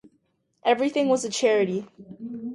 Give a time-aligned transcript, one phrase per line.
[0.65, 1.85] Everything was a charity.